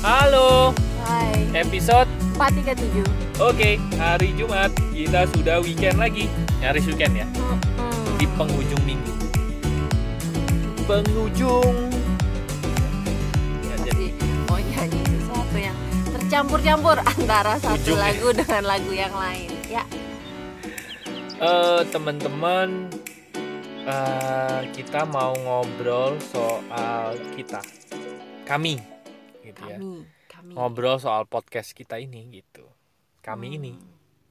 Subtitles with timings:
[0.00, 0.72] Halo,
[1.04, 2.08] Hai, episode?
[2.40, 3.04] 437
[3.36, 4.72] Oke, hari Jumat.
[4.96, 6.24] Kita sudah weekend lagi.
[6.60, 7.26] Nyaris weekend ya,
[8.16, 9.12] di penghujung minggu.
[10.88, 11.92] Penghujung.
[13.60, 14.06] Ya, jadi
[14.48, 15.76] mau nyanyi sesuatu yang
[16.16, 18.04] tercampur-campur antara satu Ujung ya.
[18.08, 19.50] lagu dengan lagu yang lain.
[19.68, 19.84] Ya,
[21.40, 22.88] eh, teman-teman,
[23.84, 27.60] eh, kita mau ngobrol soal kita,
[28.44, 28.76] kami,
[29.50, 29.76] gitu ya.
[29.76, 32.62] kami Kami Ngobrol soal podcast kita ini, gitu.
[33.20, 33.72] Kami Hmm, ini,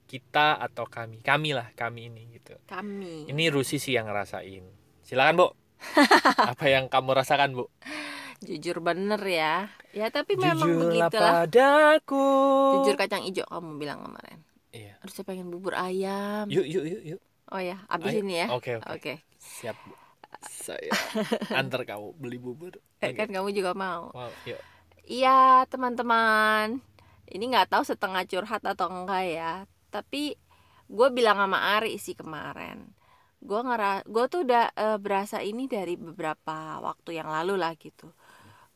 [0.08, 2.56] kita atau kami, kami lah, kami ini, gitu.
[2.66, 4.64] Kami Ini Rusi sih yang ngerasain.
[5.04, 5.48] Silakan, Bu.
[6.52, 7.68] Apa yang kamu rasakan, Bu?
[8.40, 12.28] Jujur bener ya Ya tapi memang Jujurlah begitulah padaku.
[12.80, 14.40] Jujur kacang ijo kamu bilang kemarin
[14.72, 14.96] Iya.
[15.04, 17.22] Aduh saya pengen bubur ayam Yuk, yuk, yuk, yuk.
[17.52, 18.24] Oh ya, abis Ayo.
[18.24, 18.88] ini ya Oke, oke.
[18.96, 19.92] Oke Siap, Bu.
[20.64, 20.88] Saya
[21.52, 22.80] antar kamu beli bubur.
[23.04, 23.20] Eh, Oke.
[23.20, 24.62] Kan kamu juga mau Wow, yuk.
[25.10, 26.68] Iya teman-teman.
[27.34, 29.52] Ini nggak tahu setengah curhat atau enggak ya.
[29.94, 30.38] Tapi
[30.90, 32.78] gue bilang sama Ari sih kemarin.
[33.42, 38.14] Gue ngera gue tuh udah eh, berasa ini dari beberapa waktu yang lalu lah gitu.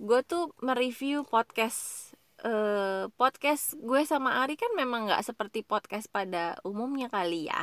[0.02, 6.58] Gue tuh mereview podcast eh, Podcast gue sama Ari kan memang nggak seperti podcast pada
[6.66, 7.62] umumnya kali ya.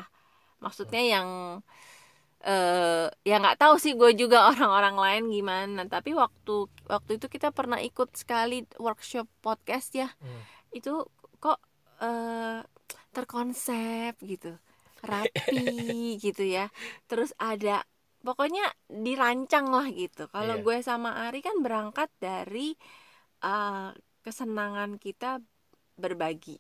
[0.63, 1.29] Maksudnya yang
[2.41, 7.53] eh ya nggak tahu sih gue juga orang-orang lain gimana tapi waktu waktu itu kita
[7.53, 10.43] pernah ikut sekali workshop podcast ya Hmm.
[10.73, 11.05] itu
[11.37, 11.61] kok
[12.01, 12.65] eh
[13.11, 14.57] terkonsep gitu
[15.03, 15.67] rapi
[16.25, 16.73] gitu ya
[17.07, 17.85] terus ada
[18.21, 20.65] pokoknya dirancang lah gitu kalau Iya.
[20.65, 22.73] gue sama Ari kan berangkat dari
[23.41, 25.41] eh, kesenangan kita
[25.97, 26.57] berbagi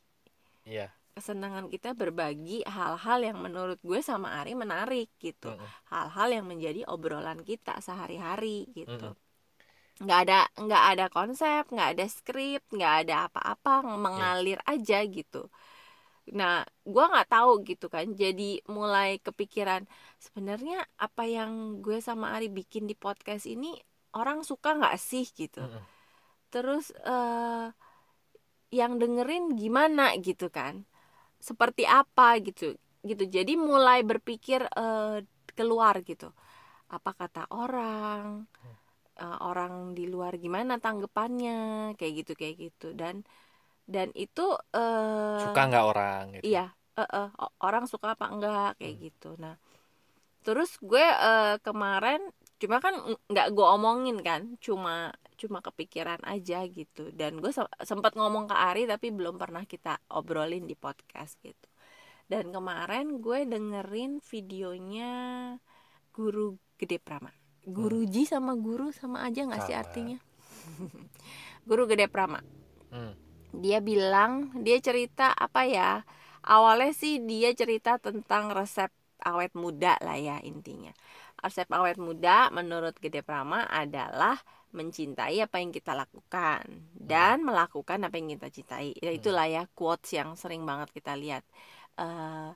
[0.64, 0.92] Iya.
[1.14, 5.50] Kesenangan kita berbagi hal-hal yang menurut gue sama Ari menarik gitu.
[5.50, 5.68] Mm-mm.
[5.92, 9.10] hal-hal yang menjadi obrolan kita sehari-hari gitu.
[9.10, 9.28] Mm-mm.
[10.00, 15.52] nggak ada nggak ada konsep nggak ada skrip nggak ada apa-apa mengalir aja gitu.
[16.32, 19.84] Nah gua nggak tahu gitu kan jadi mulai kepikiran
[20.24, 23.76] sebenarnya apa yang gue sama Ari bikin di podcast ini
[24.16, 25.24] orang suka nggak sih?
[25.36, 25.60] gitu.
[25.60, 25.84] Mm-mm.
[26.50, 27.66] terus eh
[28.70, 30.86] yang dengerin gimana gitu kan
[31.48, 32.64] seperti apa gitu
[33.08, 33.24] gitu.
[33.36, 35.18] Jadi mulai berpikir eh,
[35.58, 36.26] keluar gitu.
[36.94, 38.46] Apa kata orang
[39.22, 41.52] eh, orang di luar gimana tanggapannya
[41.98, 42.86] kayak gitu kayak gitu.
[43.00, 43.16] Dan
[43.94, 44.42] dan itu
[44.76, 46.44] eh, Suka nggak orang gitu?
[46.46, 46.62] iya
[46.98, 49.26] eh, o- orang suka apa enggak kayak gitu.
[49.42, 49.54] Nah
[50.46, 52.20] terus gue eh, kemarin
[52.60, 57.08] cuma kan ng- nggak gue omongin kan cuma cuma kepikiran aja gitu.
[57.16, 61.68] Dan gue se- sempat ngomong ke Ari tapi belum pernah kita obrolin di podcast gitu.
[62.28, 65.12] Dan kemarin gue dengerin videonya
[66.12, 67.32] guru gede Prama.
[67.64, 70.18] Guruji sama guru sama aja nggak sih artinya?
[71.68, 72.40] Guru gede Prama.
[72.90, 73.14] Hmm.
[73.50, 76.06] dia bilang dia cerita apa ya
[76.46, 78.90] awalnya sih dia cerita tentang resep
[79.22, 80.92] awet muda lah ya intinya.
[81.40, 84.40] Resep awet muda menurut Gede Prama adalah
[84.70, 86.62] mencintai apa yang kita lakukan
[86.94, 91.42] dan melakukan apa yang kita cintai ya itulah ya quotes yang sering banget kita lihat
[92.00, 92.50] Eh,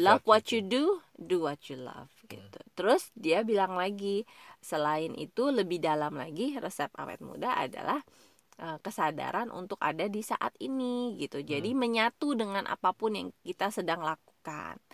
[0.00, 2.60] love what you do, do what you love gitu.
[2.78, 4.24] Terus dia bilang lagi
[4.64, 8.00] selain itu lebih dalam lagi resep awet muda adalah
[8.60, 11.44] eh, kesadaran untuk ada di saat ini gitu.
[11.44, 14.33] Jadi menyatu dengan apa pun yang kita sedang lakukan.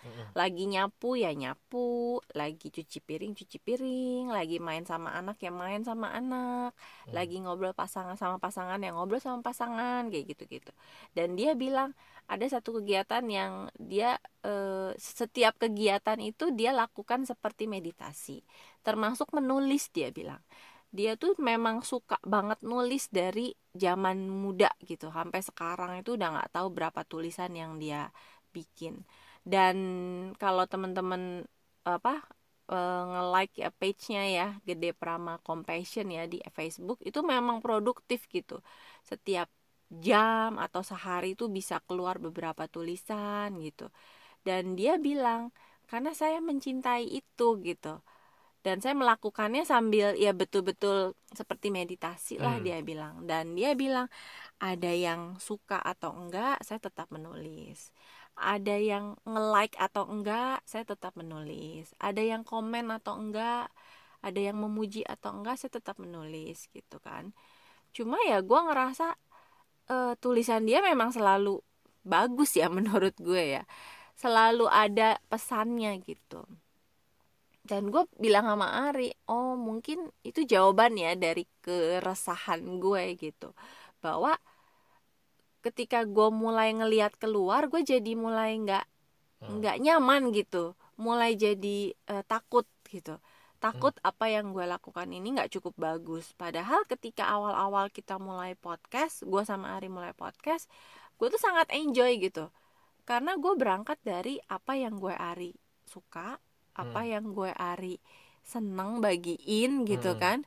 [0.04, 0.30] Mm-mm.
[0.38, 5.82] Lagi nyapu ya nyapu, lagi cuci piring cuci piring, lagi main sama anak ya main
[5.82, 6.70] sama anak,
[7.06, 7.14] Hmm.
[7.16, 10.72] lagi ngobrol pasangan sama pasangan yang ngobrol sama pasangan kayak gitu-gitu.
[11.16, 11.92] Dan dia bilang
[12.30, 14.16] ada satu kegiatan yang dia
[14.46, 18.40] eh, setiap kegiatan itu dia lakukan seperti meditasi.
[18.86, 20.40] Termasuk menulis dia bilang.
[20.90, 25.06] Dia tuh memang suka banget nulis dari zaman muda gitu.
[25.14, 28.10] Sampai sekarang itu udah nggak tahu berapa tulisan yang dia
[28.50, 29.06] bikin
[29.52, 29.76] dan
[30.40, 31.22] kalau teman-teman
[31.94, 32.10] apa
[32.72, 38.54] eh, nge-like ya page-nya ya Gede Prama Compassion ya di Facebook itu memang produktif gitu.
[39.10, 39.48] Setiap
[40.06, 43.84] jam atau sehari itu bisa keluar beberapa tulisan gitu.
[44.46, 45.42] Dan dia bilang
[45.90, 47.88] karena saya mencintai itu gitu.
[48.60, 52.64] Dan saya melakukannya sambil ya betul-betul seperti meditasi lah Hmm.
[52.66, 53.14] dia bilang.
[53.24, 54.06] Dan dia bilang
[54.60, 57.78] ada yang suka atau enggak saya tetap menulis
[58.40, 61.92] ada yang nge-like atau enggak saya tetap menulis.
[62.00, 63.68] Ada yang komen atau enggak
[64.20, 67.32] ada yang memuji atau enggak saya tetap menulis gitu kan.
[67.96, 69.16] Cuma ya gue ngerasa
[69.92, 71.60] eh, tulisan dia memang selalu
[72.04, 73.62] bagus ya menurut gue ya.
[74.18, 76.44] Selalu ada pesannya gitu.
[77.60, 83.52] Dan gue bilang sama Ari oh mungkin itu jawaban ya dari keresahan gue gitu.
[84.04, 84.32] Bahwa
[85.60, 88.84] ketika gue mulai ngelihat keluar gue jadi mulai nggak
[89.40, 89.56] Hmm.
[89.64, 93.16] nggak nyaman gitu mulai jadi eh, takut gitu
[93.56, 99.24] takut apa yang gue lakukan ini nggak cukup bagus padahal ketika awal-awal kita mulai podcast
[99.24, 100.68] gue sama Ari mulai podcast
[101.16, 102.52] gue tuh sangat enjoy gitu
[103.04, 105.56] karena gue berangkat dari apa yang gue Ari
[105.88, 106.36] suka
[106.76, 107.08] apa Hmm.
[107.08, 107.96] yang gue Ari
[108.44, 110.20] seneng bagiin gitu Hmm.
[110.20, 110.38] kan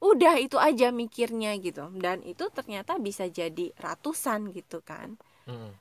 [0.00, 1.92] udah itu aja mikirnya gitu.
[1.92, 5.20] Dan itu ternyata bisa jadi ratusan gitu kan.
[5.48, 5.72] Mm.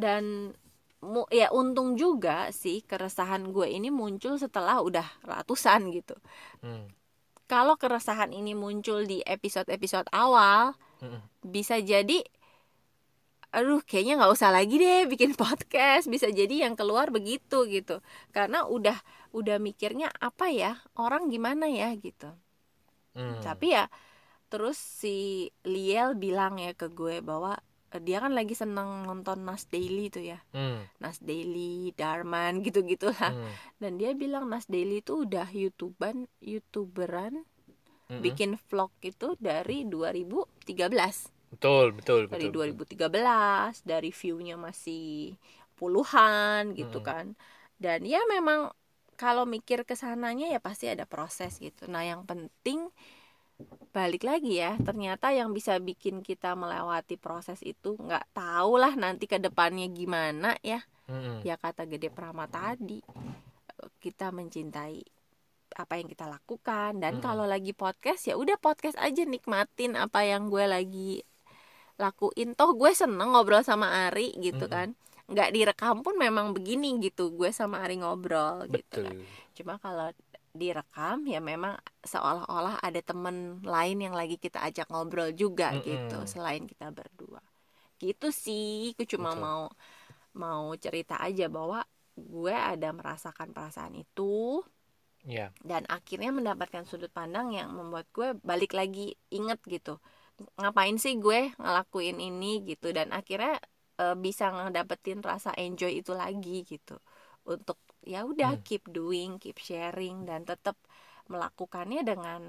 [0.00, 0.24] dan
[1.34, 6.16] ya untung juga sih keresahan gue ini muncul setelah udah ratusan gitu.
[6.64, 6.88] Mm.
[7.50, 10.72] kalau keresahan ini muncul di episode-episode awal
[11.02, 11.18] Mm.
[11.42, 12.22] bisa jadi
[13.52, 16.08] aduh kayaknya nggak usah lagi deh bikin podcast.
[16.08, 18.00] Bisa jadi yang keluar begitu gitu.
[18.32, 18.96] Karena udah
[19.36, 20.80] udah mikirnya apa ya?
[20.96, 22.32] Orang gimana ya gitu
[23.12, 23.44] Mm.
[23.44, 23.86] tapi ya
[24.48, 27.56] terus si Liel bilang ya ke gue bahwa
[27.92, 30.80] eh, dia kan lagi seneng nonton Nas Daily tuh ya Mm.
[31.00, 33.32] Nas Daily, Darman gitu-gitu lah.
[33.32, 33.48] Mm.
[33.80, 37.44] Dan dia bilang Nas Daily itu udah YouTubean, YouTuberan
[38.08, 38.20] Mm-mm.
[38.20, 41.28] bikin vlog itu dari 2013.
[41.52, 45.36] betul betul Dari betul 2013, dari view-nya masih
[45.76, 47.06] puluhan gitu Mm.
[47.06, 47.26] kan.
[47.76, 48.72] Dan ya memang
[49.16, 51.86] kalau mikir ke sananya ya pasti ada proses gitu.
[51.86, 52.90] Nah, yang penting
[53.94, 59.30] balik lagi ya, ternyata yang bisa bikin kita melewati proses itu nggak tahu lah nanti
[59.30, 60.82] ke depannya gimana ya.
[61.10, 61.42] Mm-mm.
[61.42, 63.02] ya kata Gede Prama tadi
[63.98, 65.02] kita mencintai
[65.74, 67.22] apa yang kita lakukan dan Mm.
[67.26, 71.12] kalau lagi podcast ya udah podcast aja nikmatin apa yang gue lagi
[71.98, 74.72] lakuin toh gue seneng ngobrol sama Ari gitu Mm-mm.
[74.72, 74.88] kan
[75.32, 79.16] nggak direkam pun memang begini gitu gue sama Ari ngobrol gitu betul kan.
[79.56, 80.08] cuma kalau
[80.52, 85.84] direkam ya memang seolah-olah ada temen lain yang lagi kita ajak ngobrol juga Mm-mm.
[85.88, 87.40] gitu selain kita berdua
[88.02, 89.42] gitu sih aku cuma Betul.
[89.44, 89.62] mau
[90.36, 91.80] mau cerita aja bahwa
[92.18, 94.60] gue ada merasakan perasaan itu
[95.24, 100.02] ya dan akhirnya mendapatkan sudut pandang yang membuat gue balik lagi inget gitu
[100.58, 103.62] ngapain sih gue ngelakuin ini gitu dan akhirnya
[104.02, 106.98] e, bisa ngedapetin rasa enjoy itu lagi gitu.
[107.46, 108.64] Untuk ya udah Hmm.
[108.66, 110.74] keep doing keep sharing dan tetap
[111.30, 112.42] melakukannya dengan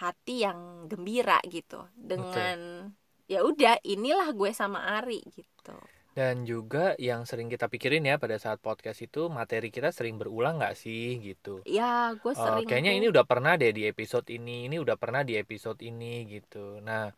[0.00, 1.80] hati yang gembira gitu.
[2.10, 2.58] Dengan
[3.26, 5.76] ya udah inilah gue sama Ari gitu.
[6.18, 10.58] Dan juga yang sering kita pikirin ya pada saat podcast itu materi kita sering berulang
[10.58, 11.62] nggak sih gitu?
[11.62, 14.96] Ya gue Eh, sering kayaknya tuh- ini udah pernah deh di episode ini ini udah
[14.98, 16.82] pernah di episode ini gitu.
[16.82, 17.14] Nah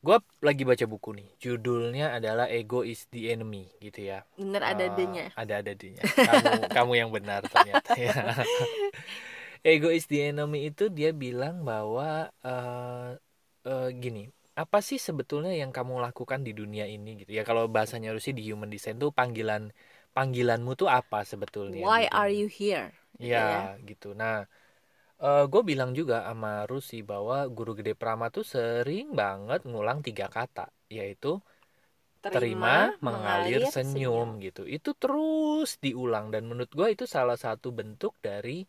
[0.00, 4.24] gue lagi baca buku nih judulnya adalah ego is the enemy gitu ya.
[4.40, 8.12] Bener ada Eh, adanya ada adanya kamu kamu yang benar ternyata ya.
[9.64, 13.08] Ego is the enemy itu dia bilang bahwa eh
[13.68, 17.42] eh, gini apa sih sebetulnya yang kamu lakukan di dunia ini gitu ya?
[17.48, 19.72] Kalau bahasanya Rusi di human design tuh panggilan
[20.16, 22.12] panggilanmu tuh apa sebetulnya why gitu.
[22.12, 22.92] are you here?
[23.20, 23.76] Gitu ya.
[23.84, 24.16] gitu.
[24.16, 24.48] Nah
[25.20, 30.72] gue bilang juga sama Rusi bahwa guru gede Prama tuh sering banget ngulang tiga kata
[30.88, 31.40] yaitu
[32.20, 34.62] terima, mengalir, senyum, gitu.
[34.68, 38.64] Itu terus diulang dan menurut gue itu salah satu bentuk dari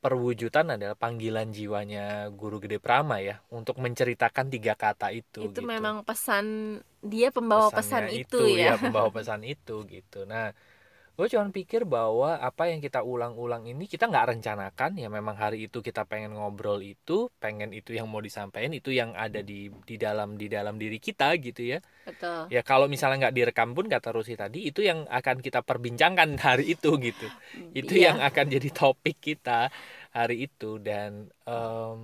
[0.00, 5.48] perwujudan adalah panggilan jiwanya guru gede Prama ya untuk menceritakan tiga kata itu.
[5.48, 5.64] itu gitu.
[5.64, 10.24] memang pesan dia pembawa pesan Pesannya itu, ya, pembawa pesan itu gitu.
[10.28, 10.52] Nah,
[11.20, 15.68] gue cuma pikir bahwa apa yang kita ulang-ulang ini kita nggak rencanakan ya memang hari
[15.68, 20.00] itu kita pengen ngobrol itu, pengen itu yang mau disampaikan itu yang ada di di
[20.00, 21.78] dalam di dalam diri kita gitu ya.
[22.08, 26.40] betul Ya kalau misalnya nggak direkam pun kata Rusi tadi itu yang akan kita perbincangkan
[26.48, 27.26] hari itu gitu.
[27.76, 28.16] Itu Iya.
[28.16, 29.68] yang akan jadi topik kita
[30.16, 32.00] hari itu dan em,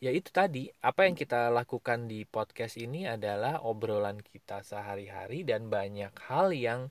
[0.00, 5.68] ya itu tadi apa yang kita lakukan di podcast ini adalah obrolan kita sehari-hari dan
[5.68, 6.88] banyak hal yang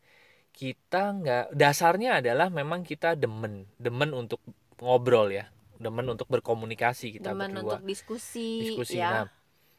[0.60, 4.44] kita nggak dasarnya adalah memang kita demen demen untuk
[4.84, 5.48] ngobrol ya
[5.80, 9.28] demen untuk berkomunikasi kita Demen berdua untuk diskusi, diskusi ya nah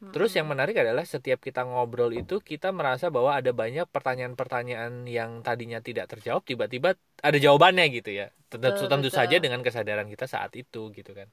[0.00, 5.44] Terus yang menarik adalah setiap kita ngobrol itu kita merasa bahwa ada banyak pertanyaan-pertanyaan yang
[5.44, 8.32] tadinya tidak terjawab tiba-tiba ada jawabannya gitu ya.
[8.48, 9.18] Tentu, Betul, tentu betul.
[9.20, 11.28] saja dengan kesadaran kita saat itu gitu kan.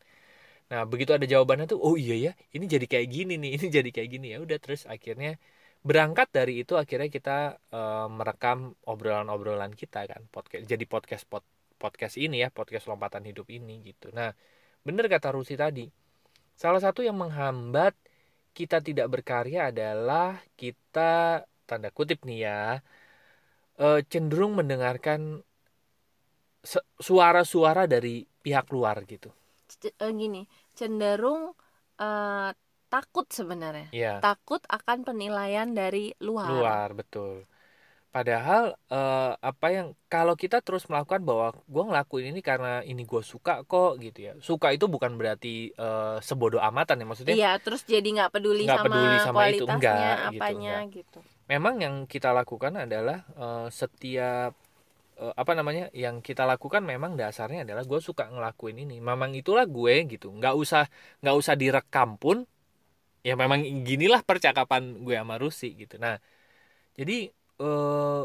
[0.68, 3.88] Nah, begitu ada jawabannya tuh oh iya ya, ini jadi kayak gini nih, ini jadi
[3.88, 4.38] kayak gini ya.
[4.44, 5.40] Udah terus akhirnya
[5.88, 7.38] berangkat dari itu akhirnya kita
[7.72, 11.44] eh, merekam obrolan-obrolan kita kan podcast jadi podcast pod,
[11.80, 14.12] podcast ini ya podcast lompatan hidup ini gitu.
[14.12, 14.36] Nah
[14.84, 15.88] bener kata Rusi tadi
[16.60, 17.96] salah satu yang menghambat
[18.52, 22.60] kita tidak berkarya adalah kita tanda kutip nih ya
[23.80, 25.40] eh, cenderung mendengarkan
[27.00, 29.32] suara-suara dari pihak luar gitu.
[29.72, 30.44] C- eh, gini
[30.76, 31.56] cenderung
[31.96, 32.52] eh,
[32.88, 33.88] takut sebenarnya.
[33.92, 37.46] Ya takut akan penilaian dari luar, luar betul.
[38.08, 43.22] Padahal eh, apa yang kalau kita terus melakukan bahwa gue ngelakuin ini karena ini gue
[43.22, 44.34] suka kok gitu ya.
[44.42, 48.80] Suka itu bukan berarti eh, sebodoh amatan ya maksudnya iya terus jadi nggak peduli Nggak
[48.80, 50.96] sama peduli sama itu, kualitasnya enggak, gitu, apanya enggak.
[50.98, 51.20] gitu,
[51.52, 54.52] memang yang kita lakukan adalah eh, setiap
[55.22, 58.98] eh, apa namanya yang kita lakukan memang dasarnya adalah gue suka ngelakuin ini.
[58.98, 60.34] Memang itulah gue gitu.
[60.34, 60.84] Nggak usah
[61.22, 62.50] nggak usah direkam pun
[63.28, 66.16] ya memang ginilah percakapan gue sama Rusi gitu nah
[66.96, 67.28] jadi
[67.60, 68.24] eh,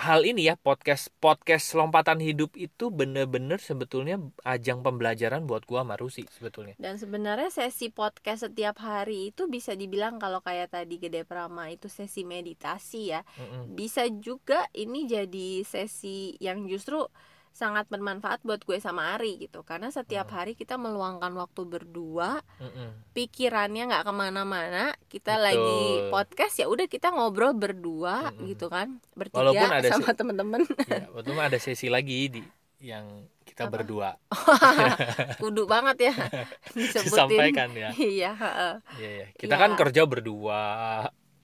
[0.00, 4.16] hal ini ya podcast podcast lompatan hidup itu bener-bener sebetulnya
[4.48, 9.76] ajang pembelajaran buat gue sama Rusi sebetulnya Dan sebenarnya sesi podcast setiap hari itu bisa
[9.76, 13.20] dibilang kalau kayak tadi Gede Prama itu sesi meditasi ya.
[13.36, 13.76] Mm-mm.
[13.76, 17.04] Bisa juga ini jadi sesi yang justru
[17.50, 19.60] sangat bermanfaat buat gue sama Ari gitu.
[19.60, 20.36] Karena setiap Hmm.
[20.36, 23.12] hari kita meluangkan waktu berdua, Mm-mm.
[23.12, 24.84] pikirannya nggak ke mana-mana.
[25.06, 25.44] Kita Betul.
[25.44, 28.48] lagi podcast ya udah kita ngobrol berdua Mm-mm.
[28.48, 30.60] gitu kan, bertiga Walaupun ada sama temen-temen.
[30.86, 32.42] ya mah ada sesi lagi di
[32.80, 33.04] yang
[33.44, 33.76] kita Apa?
[33.76, 34.16] berdua
[35.36, 36.14] Kudu banget ya
[36.72, 37.04] disebutin.
[37.04, 38.74] disampaikan ya Iya, heeh.
[38.96, 39.26] Iya, iya.
[39.36, 39.60] Kita Ya.
[39.60, 40.62] kan kerja berdua.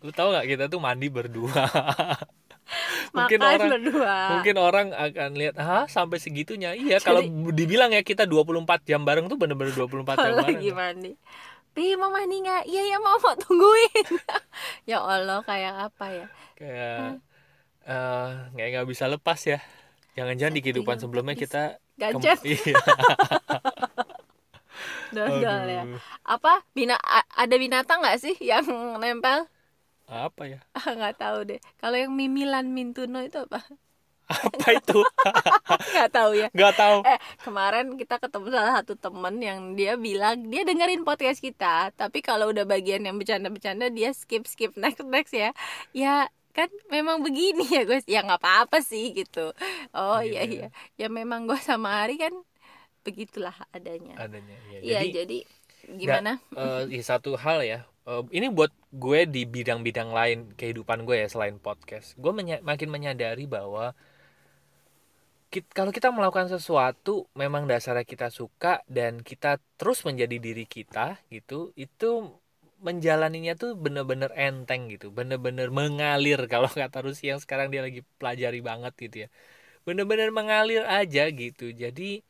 [0.00, 1.52] Lu tahu nggak kita tuh mandi berdua.
[3.16, 4.16] mungkin Makan orang berdua.
[4.32, 9.26] mungkin orang akan lihat, "Ah, sampai segitunya." Iya, kalau dibilang ya kita 24 jam bareng
[9.26, 10.56] tuh bener-bener 24 jam bareng.
[10.56, 11.12] lagi mandi
[11.70, 12.64] Pi mau mandi nggak?
[12.64, 14.06] Iya ya mau mau tungguin
[14.88, 17.20] Ya Allah kayak apa ya Kayak
[17.84, 19.60] eh kayak nggak bisa lepas ya.
[20.14, 21.44] Jangan-jangan di kehidupan Iya, sebelumnya bisa.
[21.44, 21.62] kita
[21.94, 22.76] Gadget Iya.
[25.08, 25.82] dodol ya.
[26.22, 26.96] Apa bina
[27.30, 28.64] ada binatang nggak sih yang
[28.98, 29.46] nempel?
[30.06, 30.58] Apa ya?
[30.78, 33.62] Ah nggak tahu deh Kalau yang mimilan mintuno itu apa?
[34.26, 35.06] Apa itu?
[35.94, 36.96] Nggak tahu ya Nggak tahu.
[37.06, 42.22] Eh kemarin kita ketemu salah satu temen yang dia bilang dia dengerin podcast kita Tapi
[42.22, 45.54] kalau udah bagian yang bercanda-bercanda dia skip skip next next ya
[45.94, 49.52] Ya kan memang begini ya guys ya nggak apa-apa sih gitu
[49.92, 50.48] oh Gitu iya ya.
[50.48, 52.32] iya ya memang gue sama Ari kan
[53.04, 54.56] begitulah adanya Adanya.
[54.72, 55.38] Ya, Iya jadi jadi
[56.00, 58.72] gimana eh ya, satu hal ya eh, ini buat
[59.04, 62.06] gue di bidang-bidang lain kehidupan gue ya selain podcast.
[62.22, 63.84] Gue menya- makin menyadari bahwa
[65.52, 71.06] kit- kalau kita melakukan sesuatu memang dasarnya kita suka dan kita terus menjadi diri kita
[71.34, 72.10] gitu itu
[72.86, 75.06] menjalaninya tuh bener-bener enteng gitu.
[75.18, 76.38] Bener-bener mengalir.
[76.52, 79.28] Kalau kata Rusi yang sekarang dia lagi pelajari banget gitu ya.
[79.86, 81.66] Bener-bener mengalir aja gitu.
[81.82, 82.22] Jadi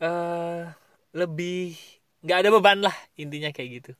[0.00, 0.62] eh
[1.16, 1.76] lebih
[2.24, 3.90] nggak ada beban lah intinya kayak gitu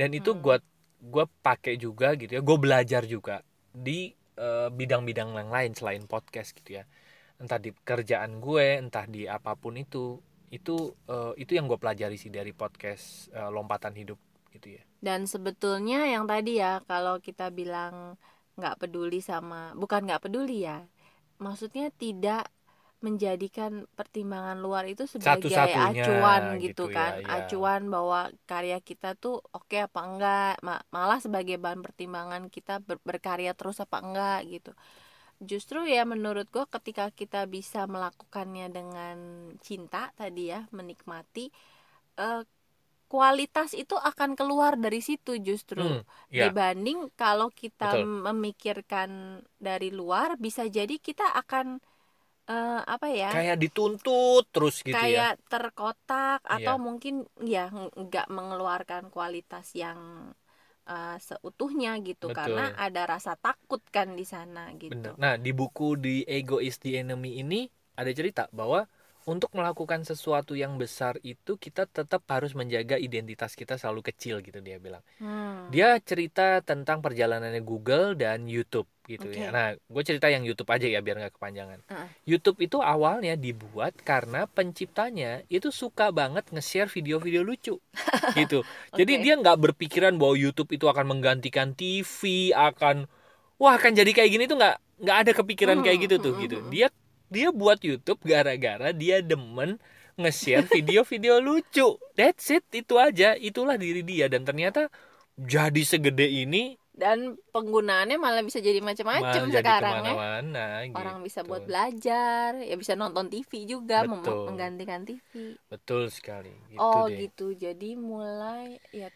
[0.00, 0.40] dan itu hmm.
[0.40, 0.56] gua
[1.04, 2.40] gua pakai juga gitu ya.
[2.40, 6.88] Gue belajar juga di eh, bidang-bidang yang lain selain podcast gitu ya.
[7.36, 10.16] Entah di kerjaan gue entah di apa pun itu.
[10.48, 14.16] Itu eh, itu yang gue pelajari sih dari podcast eh, lompatan hidup
[14.56, 14.82] gitu ya.
[15.04, 18.16] Dan sebetulnya yang tadi ya kalau kita bilang
[18.56, 20.88] nggak peduli sama bukan nggak peduli ya.
[21.40, 22.48] Maksudnya tidak
[23.06, 27.36] menjadikan pertimbangan luar itu sebagai acuan gitu gitu, ya, kan iya.
[27.36, 33.00] acuan bahwa karya kita tuh oke apa enggak Ma- malah sebagai bahan pertimbangan kita ber-
[33.08, 34.70] berkarya terus apa enggak gitu
[35.40, 39.16] justru ya menurut gue ketika kita bisa melakukannya dengan
[39.64, 41.48] cinta tadi ya menikmati
[42.20, 42.42] eh,
[43.12, 48.10] kualitas itu akan keluar dari situ justru Hmm, ya dibanding kalau kita Betul.
[48.26, 49.10] memikirkan
[49.58, 51.82] dari luar bisa jadi kita akan
[52.50, 56.82] eh, apa ya kayak dituntut terus gitu ya kayak terkotak atau Iya.
[56.82, 57.14] mungkin
[57.46, 60.30] ya ng- nggak mengeluarkan kualitas yang
[60.90, 62.38] eh, seutuhnya gitu Betul.
[62.50, 65.14] karena ada rasa takut kan di sana gitu Bener.
[65.14, 68.90] Nah, di buku The Ego is the Enemy ini ada cerita bahwa
[69.28, 74.58] untuk melakukan sesuatu yang besar itu kita tetap harus menjaga identitas kita selalu kecil gitu
[74.58, 75.04] dia bilang.
[75.20, 75.68] Hmm.
[75.70, 79.42] Dia cerita tentang perjalanannya Google dan YouTube gitu Oke.
[79.42, 79.50] ya.
[79.50, 81.82] Nah, gue cerita yang YouTube aja ya biar nggak kepanjangan.
[81.90, 82.06] Ah.
[82.22, 87.82] YouTube itu awalnya dibuat karena penciptanya itu suka banget nge-share video-video lucu
[88.38, 88.62] gitu.
[88.94, 89.22] Jadi Oke.
[89.26, 93.10] dia nggak berpikiran bahwa YouTube itu akan menggantikan TV, akan
[93.58, 96.42] wah akan jadi kayak gini tuh nggak nggak ada kepikiran Hmm, kayak gitu tuh hmm,
[96.46, 96.56] gitu.
[96.62, 96.70] hmm.
[96.70, 96.88] Dia
[97.30, 99.76] dia buat YouTube gara-gara dia demen
[100.16, 101.96] nge-share video-video lucu.
[102.16, 103.36] That's it, itu aja.
[103.36, 104.88] Itulah diri dia dan ternyata
[105.40, 107.18] jadi segede ini dan
[107.54, 110.58] penggunaannya malah bisa jadi macam-macam sekarang ya ke mana-mana
[110.98, 111.48] orang bisa gitu.
[111.50, 114.44] buat belajar ya bisa nonton TV juga Betul.
[114.48, 115.32] menggantikan TV
[115.70, 116.52] Betul sekali.
[116.72, 117.16] Gitu oh deh.
[117.22, 118.66] gitu jadi mulai
[119.00, 119.08] ya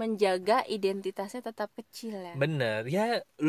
[0.00, 3.00] menjaga identitasnya tetap kecil ya Bener, ya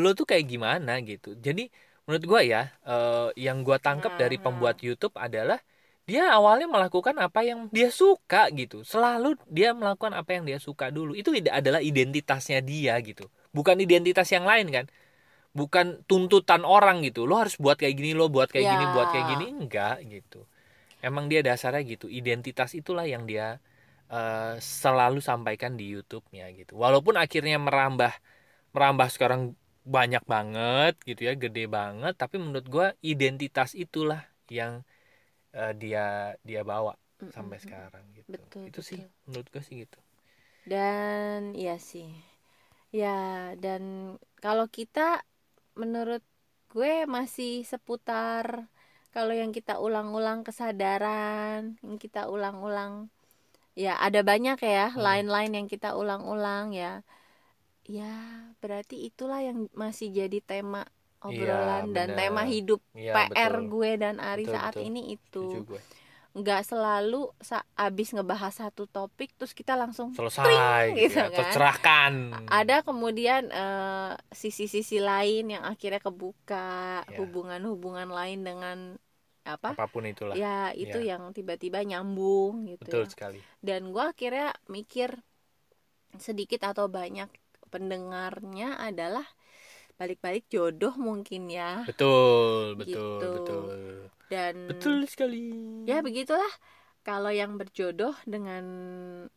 [0.02, 1.34] lo tuh kayak gimana gitu.
[1.46, 1.60] Jadi
[2.06, 5.58] menurut gua ya, eh, yang gua tangkap dari Hmm, pembuat YouTube adalah
[6.06, 10.86] dia awalnya melakukan apa yang dia suka gitu selalu dia melakukan apa yang dia suka
[10.94, 13.26] dulu itu adalah identitasnya dia gitu
[13.56, 14.86] bukan identitas yang lain kan?
[15.56, 17.24] Bukan tuntutan orang gitu.
[17.28, 18.72] Lo harus buat kayak gini lo buat kayak Ya.
[18.72, 19.44] gini buat kayak gini.
[19.56, 20.44] Enggak gitu.
[21.04, 22.06] Emang dia dasarnya gitu.
[22.10, 23.58] Identitas itulah yang dia
[24.12, 26.72] eh, selalu sampaikan di YouTube-nya gitu.
[26.84, 28.12] Walaupun akhirnya merambah
[28.74, 29.42] merambah sekarang
[29.86, 32.14] banyak banget gitu ya gede banget.
[32.22, 34.20] Tapi menurut gua identitas itulah
[34.50, 34.82] yang
[35.58, 36.92] eh, dia dia bawa
[37.34, 37.64] sampai Mm-mm.
[37.64, 38.40] sekarang gitu.
[38.40, 39.10] Betul, itu sih betul.
[39.26, 39.98] menurut gua sih gitu.
[40.70, 42.08] Dan iya sih
[42.94, 43.08] ya
[43.62, 43.82] dan
[44.42, 45.22] kalau kita
[45.80, 46.22] menurut
[46.72, 48.68] gue masih seputar
[49.14, 53.08] kalau yang kita ulang-ulang kesadaran yang kita ulang-ulang
[53.78, 54.96] ya ada banyak ya Hmm.
[55.06, 57.02] lain-lain yang kita ulang-ulang ya
[57.86, 58.14] ya
[58.62, 60.82] berarti itulah yang masih jadi tema
[61.22, 62.18] obrolan dan bener.
[62.18, 63.70] tema hidup Iya, PR betul.
[63.72, 64.86] gue dan Ari Betul, saat betul.
[64.88, 65.80] ini itu Setuju gue.
[66.36, 71.26] Nggak selalu sa abis ngebahas satu topik terus kita langsung selesai Tring, gitu, gitu ya,
[71.32, 71.38] kan.
[71.40, 72.12] tercerahkan
[72.52, 77.16] ada kemudian eh, sisi-sisi lain yang akhirnya kebuka Ya.
[77.24, 78.78] hubungan-hubungan lain dengan
[79.48, 81.16] apa apa pun itulah ya itu Ya.
[81.16, 83.10] yang tiba-tiba nyambung gitu betul ya.
[83.10, 85.16] sekali dan gua akhirnya mikir
[86.16, 87.28] sedikit atau banyak
[87.72, 89.24] pendengarnya adalah
[89.96, 93.28] balik-balik jodoh mungkin ya betul betul Gitu.
[93.40, 93.72] betul
[94.26, 95.50] dan betul sekali.
[95.86, 96.50] Ya begitulah.
[97.02, 98.64] Kalau yang berjodoh dengan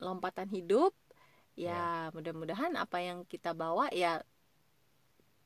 [0.02, 0.92] lompatan hidup
[1.54, 4.24] ya mudah-mudahan apa yang kita bawa ya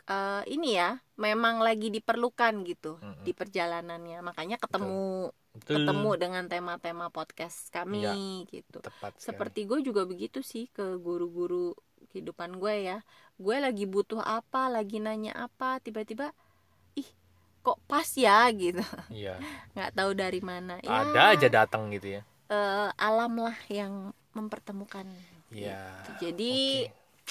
[0.07, 3.23] eh, ini ya memang lagi diperlukan gitu Mm-mm.
[3.23, 4.19] di perjalanannya.
[4.23, 5.83] Makanya ketemu betul.
[5.83, 8.15] ketemu dengan tema-tema podcast kami Iya.
[8.51, 8.79] gitu.
[8.79, 9.25] tepat sekali.
[9.27, 11.75] seperti gue juga begitu sih ke guru-guru
[12.11, 12.97] kehidupan gue ya.
[13.35, 16.31] Gue lagi butuh apa lagi nanya apa tiba-tiba
[17.63, 18.83] kok pas ya gitu.
[19.07, 19.39] Iya.
[19.73, 20.77] Nggak tahu dari mana.
[20.83, 22.21] Ya ada aja datang gitu ya.
[22.51, 25.07] eh, alam lah yang mempertemukan.
[25.53, 25.85] Iya.
[26.01, 26.11] gitu.
[26.29, 26.53] jadi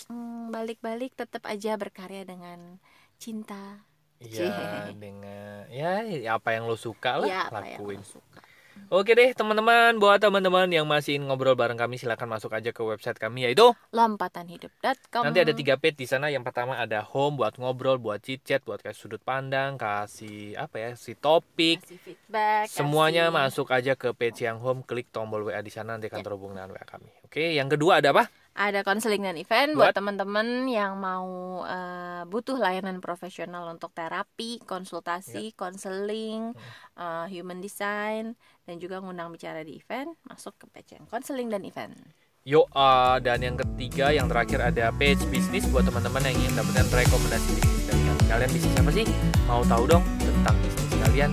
[0.09, 2.81] mm, balik-balik tetap aja berkarya dengan
[3.21, 3.85] cinta.
[4.23, 6.03] Iya dengan ya
[6.39, 8.01] apa yang lo suka lah ya apa yang lakuin.
[8.01, 8.41] lo suka
[8.89, 12.81] Oke deh teman-teman, buat teman-teman yang masih ingin ngobrol bareng kami silahkan masuk aja ke
[12.81, 16.27] website kami yaitu lompatanhidup.com nanti ada tiga page di sana.
[16.27, 20.77] Yang pertama ada home buat ngobrol, buat chit chat, buat kasih sudut pandang, kasih apa
[20.79, 21.81] ya, si topik.
[21.81, 25.95] kasih feedback Semuanya kasih- masuk aja ke page yang home, klik tombol WA di sana
[25.95, 26.25] nanti akan Ya.
[26.25, 27.11] terhubung dengan WA kami.
[27.23, 28.27] Oke, yang kedua ada apa?
[28.53, 31.25] ada konseling dan event Buat- buat teman-teman yang mau
[31.65, 34.65] eh, butuh layanan profesional untuk terapi, Ya.
[34.69, 36.61] konsultasi, konseling, Hmm.
[36.95, 41.63] eh, human design dan juga ngundang bicara di event masuk ke page yang konseling dan
[41.67, 41.95] event.
[42.43, 46.87] Yo, uh, dan yang ketiga, yang terakhir ada page bisnis buat teman-teman yang ingin dapatkan
[46.91, 48.23] rekomendasi bisnis dari kami.
[48.27, 49.07] Kalian bisnis apa sih?
[49.47, 51.31] Mau tahu dong tentang bisnis kalian?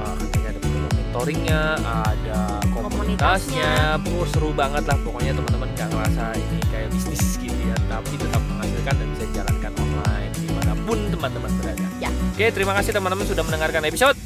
[0.00, 0.16] Uh,
[0.48, 2.40] ada program mentoringnya, ada
[2.72, 4.96] komunitasnya, oh, seru banget lah.
[5.04, 9.72] Pokoknya teman-teman gak ngerasa ini kayak bisnis gitu ya, tapi tetap menghasilkan dan bisa dijalankan
[9.76, 11.86] online di mana pun teman-teman berada.
[12.00, 12.08] Ya.
[12.32, 14.25] Oke, terima kasih teman-teman sudah mendengarkan episode.